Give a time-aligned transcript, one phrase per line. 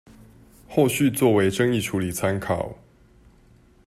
[0.67, 2.75] 後續作為爭議處理參考